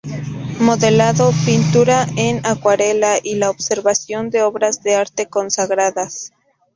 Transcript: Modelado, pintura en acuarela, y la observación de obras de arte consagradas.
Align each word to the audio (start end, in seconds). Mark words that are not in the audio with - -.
Modelado, 0.59 1.31
pintura 1.45 2.07
en 2.17 2.43
acuarela, 2.43 3.19
y 3.21 3.35
la 3.35 3.51
observación 3.51 4.31
de 4.31 4.41
obras 4.41 4.81
de 4.81 4.95
arte 4.95 5.27
consagradas. 5.29 6.31